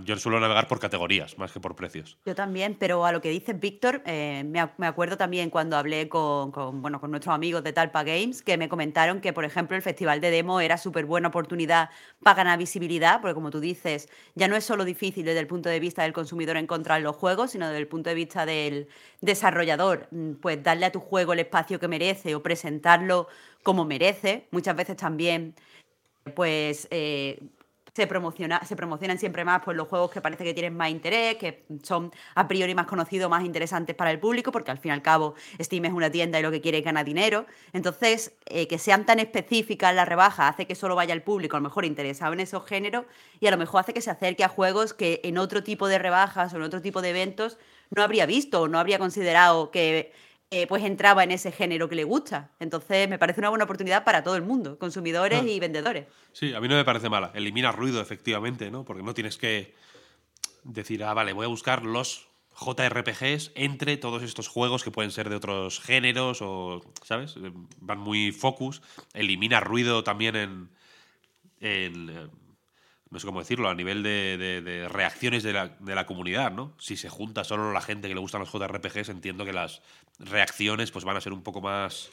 Yo 0.04 0.16
suelo 0.16 0.38
navegar 0.38 0.68
por 0.68 0.78
categorías 0.78 1.38
más 1.38 1.52
que 1.52 1.60
por 1.60 1.74
precios. 1.74 2.18
Yo 2.24 2.34
también, 2.34 2.76
pero 2.78 3.04
a 3.04 3.12
lo 3.12 3.20
que 3.20 3.30
dice 3.30 3.52
Víctor, 3.54 4.02
eh, 4.06 4.44
me, 4.46 4.68
me, 4.76 4.86
acuerdo 4.86 5.16
también 5.16 5.50
cuando 5.50 5.76
hablé 5.76 6.08
con, 6.08 6.52
con, 6.52 6.82
bueno, 6.82 7.00
con 7.00 7.10
nuestros 7.10 7.34
amigos 7.34 7.64
de 7.64 7.72
Talpa 7.72 8.04
Games, 8.04 8.42
que 8.42 8.56
me 8.56 8.68
comentaron 8.68 9.20
que, 9.20 9.32
por 9.32 9.44
ejemplo, 9.44 9.76
el 9.76 9.82
Festival 9.82 10.20
de 10.20 10.30
Demo 10.30 10.60
era 10.60 10.76
súper 10.76 11.06
buena 11.06 11.28
oportunidad 11.28 11.90
para 12.22 12.36
ganar 12.36 12.58
visibilidad, 12.58 13.20
porque 13.20 13.34
como 13.34 13.50
tú 13.50 13.60
dices, 13.60 14.08
ya 14.34 14.48
no 14.48 14.56
es 14.56 14.64
solo 14.64 14.84
difícil 14.84 15.24
desde 15.24 15.40
el 15.40 15.46
punto 15.46 15.68
de 15.68 15.80
vista 15.80 16.02
del 16.02 16.12
consumidor 16.12 16.56
encontrar 16.56 17.00
los 17.00 17.16
juegos, 17.16 17.52
sino 17.52 17.66
desde 17.66 17.78
el 17.78 17.88
punto 17.88 18.10
de 18.10 18.14
vista 18.14 18.46
del 18.46 18.88
desarrollador, 19.20 20.08
mm, 20.10 20.34
pues 20.34 20.62
darle 20.62 20.86
a 20.86 20.92
tu 20.92 21.00
juego 21.00 21.32
el 21.32 21.40
espacio 21.40 21.80
que 21.80 21.88
merece 21.88 22.34
o 22.34 22.42
presentarlo 22.42 23.28
como 23.62 23.84
merece. 23.84 24.48
Muchas 24.50 24.76
veces 24.76 24.96
también 24.96 25.54
pues 26.34 26.86
eh, 26.90 27.40
se, 27.94 28.06
promociona, 28.06 28.64
se 28.64 28.74
promocionan 28.74 29.18
siempre 29.18 29.44
más 29.44 29.62
pues, 29.64 29.76
los 29.76 29.88
juegos 29.88 30.10
que 30.10 30.20
parece 30.20 30.44
que 30.44 30.54
tienen 30.54 30.76
más 30.76 30.90
interés, 30.90 31.36
que 31.36 31.64
son 31.82 32.10
a 32.34 32.48
priori 32.48 32.74
más 32.74 32.86
conocidos, 32.86 33.28
más 33.28 33.44
interesantes 33.44 33.94
para 33.94 34.10
el 34.10 34.18
público, 34.18 34.50
porque 34.52 34.70
al 34.70 34.78
fin 34.78 34.90
y 34.90 34.92
al 34.92 35.02
cabo 35.02 35.34
Steam 35.60 35.84
es 35.84 35.92
una 35.92 36.10
tienda 36.10 36.38
y 36.38 36.42
lo 36.42 36.50
que 36.50 36.60
quiere 36.60 36.78
es 36.78 36.84
ganar 36.84 37.04
dinero. 37.04 37.46
Entonces, 37.72 38.34
eh, 38.46 38.66
que 38.66 38.78
sean 38.78 39.04
tan 39.04 39.18
específicas 39.18 39.94
las 39.94 40.08
rebajas 40.08 40.54
hace 40.54 40.66
que 40.66 40.74
solo 40.74 40.96
vaya 40.96 41.12
el 41.12 41.22
público 41.22 41.56
a 41.56 41.60
lo 41.60 41.64
mejor 41.64 41.84
interesado 41.84 42.32
en 42.32 42.40
esos 42.40 42.64
géneros 42.64 43.04
y 43.40 43.46
a 43.46 43.50
lo 43.50 43.58
mejor 43.58 43.80
hace 43.80 43.92
que 43.92 44.00
se 44.00 44.10
acerque 44.10 44.44
a 44.44 44.48
juegos 44.48 44.94
que 44.94 45.20
en 45.24 45.38
otro 45.38 45.62
tipo 45.62 45.88
de 45.88 45.98
rebajas 45.98 46.52
o 46.54 46.56
en 46.56 46.62
otro 46.62 46.80
tipo 46.80 47.02
de 47.02 47.10
eventos 47.10 47.58
no 47.90 48.02
habría 48.02 48.24
visto 48.24 48.62
o 48.62 48.68
no 48.68 48.78
habría 48.78 48.98
considerado 48.98 49.70
que 49.70 50.12
eh, 50.52 50.66
pues 50.66 50.84
entraba 50.84 51.24
en 51.24 51.30
ese 51.30 51.50
género 51.50 51.88
que 51.88 51.94
le 51.94 52.04
gusta. 52.04 52.50
Entonces 52.60 53.08
me 53.08 53.18
parece 53.18 53.40
una 53.40 53.48
buena 53.48 53.64
oportunidad 53.64 54.04
para 54.04 54.22
todo 54.22 54.36
el 54.36 54.42
mundo, 54.42 54.78
consumidores 54.78 55.40
ah. 55.42 55.48
y 55.48 55.58
vendedores. 55.58 56.06
Sí, 56.32 56.52
a 56.52 56.60
mí 56.60 56.68
no 56.68 56.76
me 56.76 56.84
parece 56.84 57.08
mala. 57.08 57.30
Elimina 57.34 57.72
ruido, 57.72 58.02
efectivamente, 58.02 58.70
¿no? 58.70 58.84
Porque 58.84 59.02
no 59.02 59.14
tienes 59.14 59.38
que 59.38 59.74
decir, 60.62 61.02
ah, 61.04 61.14
vale, 61.14 61.32
voy 61.32 61.46
a 61.46 61.48
buscar 61.48 61.86
los 61.86 62.28
JRPGs 62.60 63.52
entre 63.54 63.96
todos 63.96 64.22
estos 64.22 64.48
juegos 64.48 64.84
que 64.84 64.90
pueden 64.90 65.10
ser 65.10 65.30
de 65.30 65.36
otros 65.36 65.80
géneros 65.80 66.42
o, 66.42 66.82
¿sabes? 67.02 67.36
Van 67.80 67.98
muy 67.98 68.30
focus. 68.30 68.82
Elimina 69.14 69.58
ruido 69.60 70.04
también 70.04 70.36
en, 70.36 70.68
en 71.60 72.30
no 73.12 73.18
sé 73.18 73.26
cómo 73.26 73.40
decirlo, 73.40 73.68
a 73.68 73.74
nivel 73.74 74.02
de, 74.02 74.38
de, 74.38 74.62
de 74.62 74.88
reacciones 74.88 75.42
de 75.42 75.52
la, 75.52 75.68
de 75.78 75.94
la, 75.94 76.06
comunidad, 76.06 76.50
¿no? 76.50 76.72
Si 76.78 76.96
se 76.96 77.10
junta 77.10 77.44
solo 77.44 77.70
la 77.70 77.82
gente 77.82 78.08
que 78.08 78.14
le 78.14 78.20
gustan 78.20 78.40
los 78.40 78.50
JRPGs, 78.50 79.10
entiendo 79.10 79.44
que 79.44 79.52
las 79.52 79.82
reacciones 80.18 80.90
pues 80.90 81.04
van 81.04 81.18
a 81.18 81.20
ser 81.20 81.34
un 81.34 81.42
poco 81.42 81.60
más... 81.60 82.08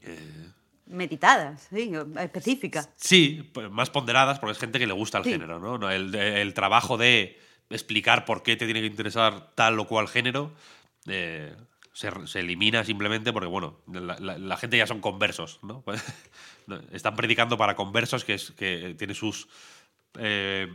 Eh... 0.00 0.50
Meditadas, 0.86 1.68
sí, 1.68 1.92
específicas. 2.18 2.88
Sí, 2.96 3.50
pues 3.52 3.70
más 3.70 3.90
ponderadas, 3.90 4.38
porque 4.38 4.52
es 4.52 4.58
gente 4.58 4.78
que 4.78 4.86
le 4.86 4.94
gusta 4.94 5.18
el 5.18 5.24
sí. 5.24 5.32
género, 5.32 5.58
¿no? 5.58 5.90
El, 5.90 6.14
el, 6.14 6.54
trabajo 6.54 6.96
de 6.96 7.38
explicar 7.68 8.24
por 8.24 8.42
qué 8.42 8.56
te 8.56 8.64
tiene 8.64 8.80
que 8.80 8.86
interesar 8.86 9.52
tal 9.54 9.78
o 9.78 9.86
cual 9.86 10.08
género 10.08 10.52
eh, 11.06 11.54
se, 11.96 12.40
elimina 12.40 12.84
simplemente 12.84 13.32
porque, 13.32 13.48
bueno, 13.48 13.80
la, 13.86 14.56
gente 14.58 14.76
ya 14.76 14.86
son 14.86 15.00
conversos, 15.00 15.60
¿no? 15.62 15.82
Están 16.92 17.16
predicando 17.16 17.56
para 17.56 17.74
conversos, 17.74 18.22
que, 18.22 18.34
es, 18.34 18.50
que 18.50 18.94
tiene 18.98 19.14
sus 19.14 19.48
eh, 20.18 20.74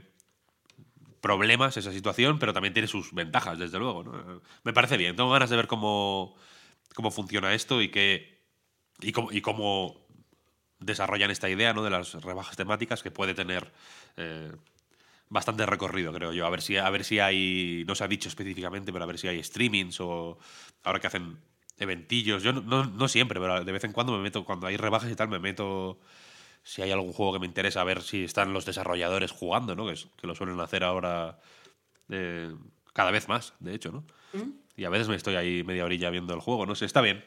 problemas 1.22 1.78
esa 1.78 1.92
situación, 1.92 2.40
pero 2.40 2.54
también 2.54 2.74
tiene 2.74 2.88
sus 2.88 3.14
ventajas, 3.14 3.60
desde 3.60 3.78
luego. 3.78 4.04
¿no? 4.04 4.42
Me 4.64 4.74
parece 4.74 4.98
bien. 4.98 5.16
Tengo 5.16 5.30
ganas 5.30 5.52
de 5.52 5.58
ver 5.58 5.68
cómo, 5.68 6.36
cómo 6.96 7.12
funciona 7.12 7.54
esto 7.54 7.84
y, 7.84 7.90
que, 7.90 8.42
y, 9.00 9.12
cómo, 9.12 9.32
y 9.32 9.42
cómo 9.42 10.04
desarrollan 10.80 11.30
esta 11.30 11.50
idea 11.50 11.72
¿no? 11.74 11.84
de 11.84 11.92
las 11.92 12.16
rebajas 12.16 12.58
temáticas 12.58 13.04
que 13.04 13.12
puede 13.12 13.36
tener 13.36 13.72
eh, 14.18 14.52
bastante 15.32 15.66
recorrido, 15.66 16.12
creo 16.12 16.34
yo. 16.34 16.46
A 16.46 16.50
ver, 16.50 16.62
si, 16.62 16.78
a 16.78 16.90
ver 16.90 17.06
si 17.06 17.20
hay, 17.20 17.86
no 17.88 17.96
se 17.96 18.04
ha 18.04 18.08
dicho 18.08 18.28
específicamente, 18.28 18.92
pero 18.92 19.06
a 19.06 19.08
ver 19.08 19.18
si 19.18 19.30
hay 19.30 19.42
streamings 19.42 20.00
o 20.02 20.38
ahora 20.84 21.00
que 21.00 21.08
hacen 21.08 21.40
eventillos. 21.80 22.44
Yo 22.44 22.52
no, 22.52 22.62
no, 22.62 22.86
no, 22.86 23.08
siempre, 23.08 23.40
pero 23.40 23.64
de 23.64 23.72
vez 23.72 23.84
en 23.86 23.94
cuando 23.94 24.12
me 24.12 24.20
meto, 24.20 24.44
cuando 24.44 24.68
hay 24.68 24.76
rebajas 24.76 25.10
y 25.10 25.16
tal, 25.16 25.30
me 25.30 25.40
meto. 25.40 26.00
Si 26.64 26.82
hay 26.82 26.92
algún 26.92 27.14
juego 27.14 27.34
que 27.34 27.40
me 27.40 27.48
interesa, 27.48 27.82
a 27.82 27.86
ver 27.86 28.04
si 28.04 28.26
están 28.26 28.54
los 28.54 28.66
desarrolladores 28.66 29.32
jugando, 29.32 29.74
¿no? 29.76 29.88
Que, 29.88 29.94
es, 29.94 30.10
que 30.18 30.28
lo 30.28 30.36
suelen 30.36 30.60
hacer 30.60 30.84
ahora 30.84 31.40
eh, 32.10 32.54
cada 32.94 33.10
vez 33.10 33.28
más, 33.30 33.54
de 33.60 33.74
hecho, 33.74 33.92
¿no? 33.92 34.04
¿Mm? 34.34 34.52
Y 34.76 34.84
a 34.84 34.90
veces 34.90 35.08
me 35.08 35.16
estoy 35.16 35.36
ahí 35.36 35.64
media 35.64 35.86
orilla 35.86 36.10
viendo 36.10 36.34
el 36.34 36.42
juego, 36.42 36.66
no 36.66 36.76
sé, 36.76 36.86
está 36.86 37.02
bien. 37.02 37.24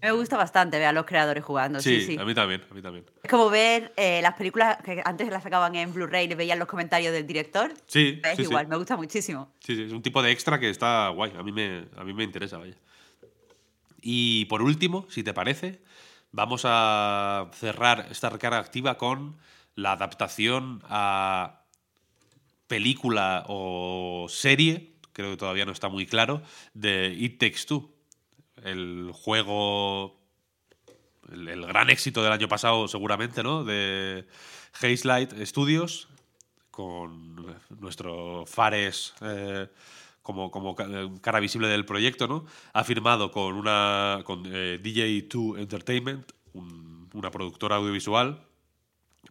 Me 0.00 0.12
gusta 0.12 0.36
bastante 0.36 0.78
ver 0.78 0.86
a 0.86 0.92
los 0.92 1.04
creadores 1.06 1.44
jugando. 1.44 1.80
Sí, 1.80 2.00
sí, 2.00 2.06
sí. 2.06 2.18
a 2.18 2.24
mí 2.24 2.34
también, 2.34 2.62
a 2.70 2.74
mí 2.74 2.80
también. 2.80 3.04
Es 3.22 3.30
como 3.30 3.50
ver 3.50 3.92
eh, 3.96 4.20
las 4.22 4.34
películas 4.34 4.78
que 4.84 5.02
antes 5.04 5.28
las 5.28 5.42
sacaban 5.42 5.74
en 5.74 5.92
Blu-ray 5.92 6.30
y 6.30 6.34
veían 6.34 6.58
los 6.58 6.68
comentarios 6.68 7.12
del 7.12 7.26
director. 7.26 7.72
Sí, 7.86 8.20
es 8.24 8.36
sí, 8.36 8.42
igual, 8.42 8.68
me 8.68 8.76
gusta 8.76 8.96
muchísimo. 8.96 9.52
Sí, 9.60 9.74
sí, 9.74 9.82
es 9.82 9.92
un 9.92 10.02
tipo 10.02 10.22
de 10.22 10.30
extra 10.30 10.60
que 10.60 10.70
está 10.70 11.08
guay. 11.08 11.32
A 11.36 11.42
mí 11.42 11.50
me, 11.50 11.86
a 11.96 12.04
mí 12.04 12.12
me 12.12 12.22
interesa, 12.22 12.58
vaya. 12.58 12.76
Y 14.00 14.44
por 14.44 14.62
último, 14.62 15.06
si 15.10 15.24
te 15.24 15.34
parece, 15.34 15.82
vamos 16.30 16.62
a 16.64 17.50
cerrar 17.54 18.06
esta 18.10 18.30
recarga 18.30 18.58
activa 18.58 18.96
con 18.96 19.36
la 19.74 19.92
adaptación 19.92 20.82
a 20.88 21.62
película 22.68 23.44
o 23.48 24.26
serie, 24.28 24.94
creo 25.12 25.30
que 25.30 25.36
todavía 25.36 25.64
no 25.64 25.72
está 25.72 25.88
muy 25.88 26.06
claro, 26.06 26.42
de 26.74 27.14
It 27.18 27.38
Takes 27.38 27.64
Two, 27.66 27.90
el 28.64 29.10
juego, 29.12 30.20
el, 31.32 31.66
gran 31.66 31.90
éxito 31.90 32.22
del 32.22 32.32
año 32.32 32.48
pasado 32.48 32.88
seguramente, 32.88 33.42
¿no? 33.42 33.64
De 33.64 34.26
Hazelight 34.80 35.32
Studios, 35.44 36.08
con 36.70 37.56
nuestro 37.80 38.44
Fares 38.46 39.14
eh, 39.20 39.68
como, 40.22 40.50
como 40.50 40.76
cara 41.20 41.40
visible 41.40 41.68
del 41.68 41.84
proyecto, 41.84 42.28
¿no? 42.28 42.44
Ha 42.72 42.84
firmado 42.84 43.30
con 43.32 43.54
una 43.54 44.20
con 44.24 44.44
eh, 44.46 44.78
DJ2 44.82 45.58
Entertainment, 45.58 46.32
una 46.52 47.30
productora 47.30 47.76
audiovisual, 47.76 48.44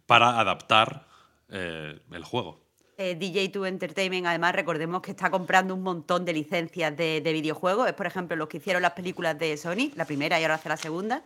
para 0.06 0.40
adaptar 0.40 1.06
eh, 1.48 2.00
el 2.10 2.24
juego. 2.24 2.67
Eh, 3.00 3.16
DJ2 3.16 3.68
Entertainment, 3.68 4.26
además, 4.26 4.56
recordemos 4.56 5.02
que 5.02 5.12
está 5.12 5.30
comprando 5.30 5.72
un 5.72 5.82
montón 5.82 6.24
de 6.24 6.32
licencias 6.32 6.96
de, 6.96 7.20
videojuegos. 7.20 7.86
Es, 7.86 7.94
por 7.94 8.06
ejemplo, 8.06 8.36
los 8.36 8.48
que 8.48 8.56
hicieron 8.56 8.82
las 8.82 8.92
películas 8.92 9.38
de 9.38 9.56
Sony, 9.56 9.92
la 9.94 10.04
primera 10.04 10.40
y 10.40 10.42
ahora 10.42 10.56
hace 10.56 10.68
la 10.68 10.76
segunda. 10.76 11.22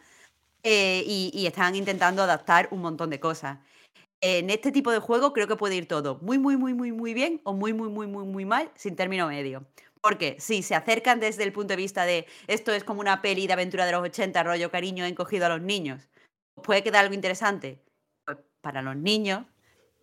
Eh, 0.62 1.02
y, 1.07 1.47
están 1.47 1.75
intentando 1.75 2.23
adaptar 2.23 2.69
un 2.73 2.83
montón 2.83 3.09
de 3.09 3.19
cosas. 3.21 3.59
En 4.21 4.50
este 4.50 4.71
tipo 4.71 4.93
de 4.93 4.99
juego 4.99 5.33
creo 5.33 5.49
que 5.49 5.57
puede 5.57 5.76
ir 5.76 5.88
todo 5.88 6.19
muy, 6.21 6.38
muy, 6.38 6.59
muy, 6.59 6.75
muy, 6.75 6.93
muy 6.93 7.14
bien 7.14 7.41
o 7.45 7.55
muy, 7.55 7.73
muy, 7.73 7.88
muy, 7.88 8.07
muy, 8.07 8.25
muy 8.26 8.45
mal, 8.45 8.71
sin 8.75 8.95
término 8.95 9.26
medio. 9.29 9.67
Porque 10.02 10.37
si 10.38 10.62
se 10.62 10.75
acercan 10.75 11.21
desde 11.21 11.43
el 11.43 11.52
punto 11.52 11.73
de 11.73 11.76
vista 11.76 12.05
de 12.05 12.26
esto 12.49 12.73
es 12.73 12.85
como 12.85 13.00
una 13.00 13.23
peli 13.23 13.47
de 13.47 13.55
aventura 13.55 13.87
de 13.87 13.93
los 13.93 14.02
80, 14.02 14.43
rollo 14.43 14.71
cariño 14.71 15.07
encogido 15.07 15.47
a 15.47 15.49
los 15.49 15.62
niños, 15.62 16.11
puede 16.62 16.83
quedar 16.83 17.02
algo 17.05 17.14
interesante 17.14 17.79
para 18.61 18.83
los 18.83 18.97
niños, 18.97 19.47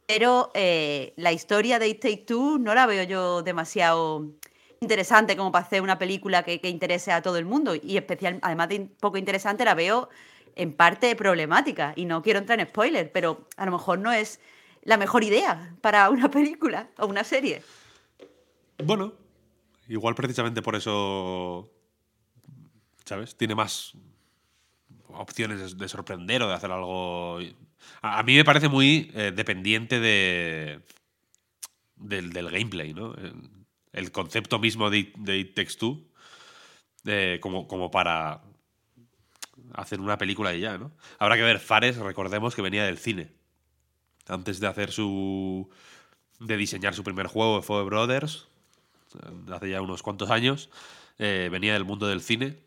pero 0.09 0.49
eh, 0.55 1.13
la 1.17 1.31
historia 1.31 1.77
de 1.77 1.87
It 1.87 2.01
Take 2.01 2.23
Two 2.25 2.57
no 2.57 2.73
la 2.73 2.87
veo 2.87 3.03
yo 3.03 3.43
demasiado 3.43 4.25
interesante 4.79 5.37
como 5.37 5.51
para 5.51 5.63
hacer 5.63 5.83
una 5.83 5.99
película 5.99 6.41
que, 6.41 6.59
interese 6.63 7.11
a 7.11 7.21
todo 7.21 7.37
el 7.37 7.45
mundo. 7.45 7.75
Y 7.75 7.95
especial, 7.95 8.39
además 8.41 8.69
de 8.69 8.89
poco 8.99 9.19
interesante, 9.19 9.65
la 9.65 9.75
veo 9.75 10.09
en 10.55 10.73
parte 10.73 11.15
problemática. 11.15 11.93
Y 11.95 12.05
no 12.05 12.23
quiero 12.23 12.39
entrar 12.39 12.59
en 12.59 12.65
spoiler, 12.65 13.11
pero 13.11 13.47
a 13.55 13.67
lo 13.67 13.71
mejor 13.71 13.99
no 13.99 14.11
es 14.11 14.39
la 14.81 14.97
mejor 14.97 15.23
idea 15.23 15.75
para 15.79 16.09
una 16.09 16.31
película 16.31 16.89
o 16.97 17.05
una 17.05 17.23
serie. 17.23 17.61
Bueno, 18.83 19.13
igual 19.87 20.15
precisamente 20.15 20.63
por 20.63 20.75
eso, 20.75 21.69
¿sabes? 23.05 23.37
Tiene 23.37 23.53
más 23.53 23.93
opciones 25.09 25.77
de 25.77 25.87
sorprender 25.87 26.41
o 26.43 26.47
de 26.47 26.53
hacer 26.53 26.71
algo 26.71 27.39
a, 28.01 28.23
mí 28.23 28.35
me 28.35 28.45
parece 28.45 28.69
muy 28.69 29.11
eh, 29.13 29.31
dependiente 29.35 29.99
de, 29.99 30.81
del, 31.95 32.31
gameplay, 32.31 32.93
¿no? 32.93 33.15
El, 33.91 34.11
concepto 34.11 34.59
mismo 34.59 34.89
de, 34.89 35.11
de 35.17 35.37
It 35.37 35.55
Takes 35.55 35.75
Two, 35.77 36.05
como, 37.41 37.67
como 37.67 37.89
para 37.91 38.41
hacer 39.73 39.99
una 39.99 40.17
película 40.17 40.53
y 40.53 40.61
ya, 40.61 40.77
¿no? 40.77 40.91
Habrá 41.17 41.35
que 41.35 41.43
ver, 41.43 41.59
Fares, 41.59 41.97
recordemos 41.97 42.55
que 42.55 42.61
venía 42.61 42.85
del 42.85 42.97
cine. 42.97 43.31
Antes 44.27 44.59
de 44.59 44.67
hacer 44.67 44.91
su. 44.91 45.69
de 46.39 46.57
diseñar 46.57 46.93
su 46.93 47.03
primer 47.03 47.27
juego, 47.27 47.61
Fue 47.61 47.83
Brothers, 47.83 48.47
hace 49.51 49.69
ya 49.69 49.81
unos 49.81 50.03
cuantos 50.03 50.29
años, 50.29 50.69
eh, 51.17 51.49
venía 51.51 51.73
del 51.73 51.85
mundo 51.85 52.07
del 52.07 52.21
cine. 52.21 52.59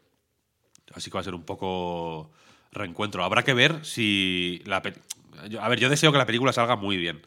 Así 0.94 1.10
que 1.10 1.14
va 1.14 1.20
a 1.20 1.24
ser 1.24 1.34
un 1.34 1.44
poco 1.44 2.30
reencuentro. 2.72 3.24
Habrá 3.24 3.42
que 3.42 3.54
ver 3.54 3.84
si 3.84 4.62
la 4.64 4.82
a 5.60 5.68
ver, 5.68 5.80
yo 5.80 5.88
deseo 5.88 6.12
que 6.12 6.18
la 6.18 6.26
película 6.26 6.52
salga 6.52 6.76
muy 6.76 6.96
bien 6.96 7.26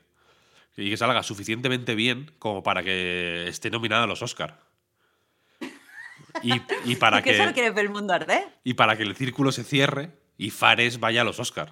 y 0.77 0.89
que 0.89 0.98
salga 0.98 1.24
suficientemente 1.24 1.95
bien 1.95 2.31
como 2.39 2.63
para 2.63 2.84
que 2.84 3.48
esté 3.48 3.69
nominada 3.69 4.03
a 4.03 4.07
los 4.07 4.22
Oscar. 4.22 4.60
Y, 6.43 6.60
para 7.00 7.22
que 7.22 7.38
solo 7.38 7.53
quieres 7.53 7.74
ver 7.74 7.86
el 7.86 7.91
mundo 7.91 8.13
arder. 8.13 8.48
Y 8.63 8.74
para 8.74 8.98
que 8.98 9.03
el 9.03 9.15
círculo 9.15 9.51
se 9.51 9.63
cierre 9.63 10.12
y 10.38 10.50
Fares 10.50 11.00
vaya 11.00 11.22
a 11.22 11.24
los 11.24 11.39
Oscar. 11.39 11.72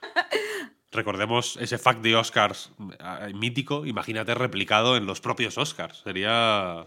Recordemos 0.92 1.58
ese 1.60 1.76
fact 1.76 2.00
de 2.00 2.16
Oscars 2.16 2.70
eh, 3.00 3.32
mítico, 3.34 3.84
imagínate 3.84 4.34
replicado 4.34 4.96
en 4.96 5.06
los 5.06 5.20
propios 5.20 5.58
Oscars. 5.58 5.98
Sería 5.98 6.86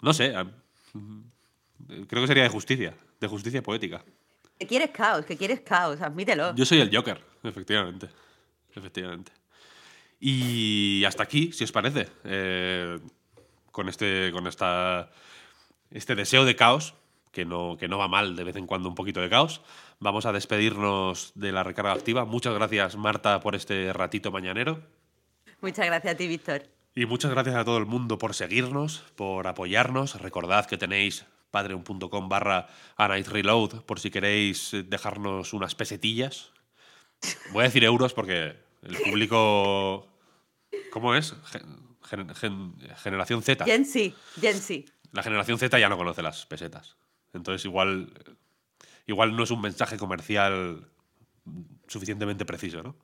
no 0.00 0.12
sé, 0.12 0.34
creo 2.08 2.22
que 2.22 2.26
sería 2.26 2.42
de 2.42 2.48
justicia, 2.48 2.94
de 3.22 3.28
justicia 3.28 3.62
poética. 3.62 4.04
Que 4.58 4.66
quieres 4.66 4.90
caos, 4.90 5.24
que 5.24 5.36
quieres 5.36 5.60
caos, 5.60 6.00
admítelo. 6.00 6.54
Yo 6.54 6.66
soy 6.66 6.80
el 6.80 6.94
Joker, 6.94 7.18
efectivamente. 7.42 8.08
Efectivamente. 8.74 9.32
Y 10.20 11.04
hasta 11.04 11.22
aquí, 11.22 11.52
si 11.52 11.64
os 11.64 11.72
parece, 11.72 12.08
eh, 12.24 12.98
con 13.70 13.88
este, 13.88 14.30
con 14.32 14.46
esta, 14.46 15.10
este 15.90 16.14
deseo 16.14 16.44
de 16.44 16.54
caos, 16.54 16.94
que 17.32 17.44
no, 17.44 17.76
que 17.78 17.88
no 17.88 17.98
va 17.98 18.08
mal 18.08 18.36
de 18.36 18.44
vez 18.44 18.56
en 18.56 18.66
cuando 18.66 18.88
un 18.88 18.94
poquito 18.94 19.20
de 19.20 19.30
caos, 19.30 19.62
vamos 20.00 20.26
a 20.26 20.32
despedirnos 20.32 21.32
de 21.34 21.52
la 21.52 21.62
recarga 21.62 21.92
activa. 21.92 22.24
Muchas 22.24 22.54
gracias, 22.54 22.96
Marta, 22.96 23.40
por 23.40 23.54
este 23.54 23.92
ratito 23.92 24.30
mañanero. 24.30 24.82
Muchas 25.60 25.86
gracias 25.86 26.14
a 26.14 26.16
ti, 26.16 26.26
Víctor. 26.28 26.62
Y 26.94 27.06
muchas 27.06 27.30
gracias 27.30 27.56
a 27.56 27.64
todo 27.64 27.78
el 27.78 27.86
mundo 27.86 28.18
por 28.18 28.34
seguirnos, 28.34 29.04
por 29.16 29.46
apoyarnos. 29.46 30.20
Recordad 30.20 30.66
que 30.66 30.76
tenéis 30.76 31.24
patreon.com 31.52 32.28
barra 32.28 32.66
Reload 32.98 33.82
por 33.82 34.00
si 34.00 34.10
queréis 34.10 34.72
dejarnos 34.86 35.52
unas 35.52 35.76
pesetillas. 35.76 36.50
Voy 37.52 37.60
a 37.60 37.64
decir 37.64 37.84
euros 37.84 38.12
porque 38.12 38.56
el 38.82 38.96
público... 38.96 40.08
¿Cómo 40.90 41.14
es? 41.14 41.34
generación 42.96 43.42
Z. 43.42 43.64
Gen 43.64 43.84
Z, 43.84 44.16
Gen 44.40 44.60
Z. 44.60 44.92
La 45.12 45.22
generación 45.22 45.58
Z 45.58 45.78
ya 45.78 45.88
no 45.88 45.96
conoce 45.96 46.22
las 46.22 46.46
pesetas. 46.46 46.96
Entonces 47.32 47.64
igual, 47.64 48.12
igual 49.06 49.36
no 49.36 49.44
es 49.44 49.50
un 49.50 49.60
mensaje 49.60 49.96
comercial 49.96 50.88
suficientemente 51.86 52.44
preciso, 52.44 52.82
¿no? 52.82 52.96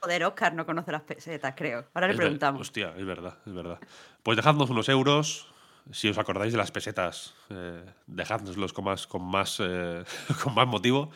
Joder, 0.00 0.24
Oscar 0.24 0.54
no 0.54 0.66
conoce 0.66 0.92
las 0.92 1.02
pesetas, 1.02 1.54
creo. 1.56 1.86
Ahora 1.94 2.08
le 2.08 2.14
preguntamos. 2.14 2.60
hostia, 2.60 2.94
es 2.96 3.04
verdad, 3.04 3.38
es 3.46 3.52
verdad. 3.52 3.80
Pues 4.22 4.36
dejadnos 4.36 4.70
unos 4.70 4.88
euros, 4.88 5.52
si 5.92 6.08
os 6.08 6.18
acordáis 6.18 6.52
de 6.52 6.58
las 6.58 6.70
pesetas, 6.70 7.34
eh, 7.50 7.82
dejádnoslos 8.06 8.72
con 8.72 8.84
más, 8.84 9.06
con, 9.06 9.22
más, 9.22 9.58
eh, 9.60 10.04
con 10.42 10.54
más 10.54 10.66
motivo. 10.66 11.10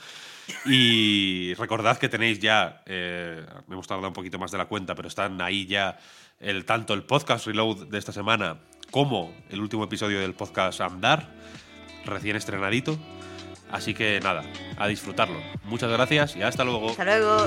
Y 0.66 1.54
recordad 1.54 1.98
que 1.98 2.08
tenéis 2.08 2.40
ya, 2.40 2.82
eh, 2.86 3.44
hemos 3.70 3.86
tardado 3.86 4.08
un 4.08 4.14
poquito 4.14 4.38
más 4.38 4.50
de 4.50 4.58
la 4.58 4.66
cuenta, 4.66 4.94
pero 4.94 5.08
están 5.08 5.40
ahí 5.40 5.66
ya 5.66 5.98
el, 6.40 6.64
tanto 6.64 6.94
el 6.94 7.04
podcast 7.04 7.46
Reload 7.46 7.86
de 7.88 7.98
esta 7.98 8.12
semana 8.12 8.58
como 8.90 9.32
el 9.50 9.60
último 9.60 9.84
episodio 9.84 10.20
del 10.20 10.34
podcast 10.34 10.80
Andar, 10.80 11.28
recién 12.04 12.36
estrenadito. 12.36 12.98
Así 13.70 13.94
que 13.94 14.18
nada, 14.20 14.42
a 14.76 14.88
disfrutarlo. 14.88 15.38
Muchas 15.64 15.90
gracias 15.90 16.34
y 16.34 16.42
hasta 16.42 16.64
luego. 16.64 16.90
Hasta 16.90 17.04
luego. 17.04 17.46